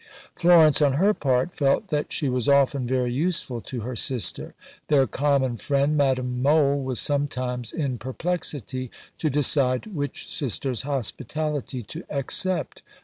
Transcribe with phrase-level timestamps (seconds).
[0.35, 4.55] Florence, on her part, felt that she was often very useful to her sister.
[4.87, 12.03] Their common friend, Madame Mohl, was sometimes in perplexity to decide which sister's hospitality to
[12.09, 12.81] accept.